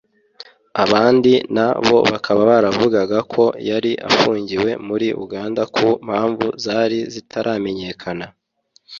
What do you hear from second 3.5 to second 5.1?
yari afungiwe muri